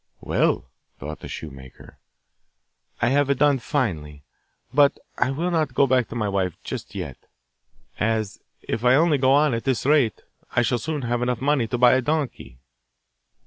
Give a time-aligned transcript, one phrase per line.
[0.19, 1.99] 'Well,' thought the shoemaker,
[3.03, 4.23] 'I have done finely.
[4.73, 7.17] But I will not go back to my wife just yet,
[7.99, 10.23] as, if I only go on at this rate,
[10.55, 12.57] I shall soon have enough money to buy a donkey.